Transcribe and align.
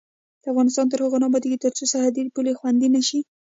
افغانستان 0.51 0.85
تر 0.91 0.99
هغو 1.05 1.17
نه 1.21 1.27
ابادیږي، 1.29 1.57
ترڅو 1.63 1.83
سرحدي 1.91 2.21
پولې 2.35 2.57
خوندي 2.59 2.87
نشي. 2.95 3.19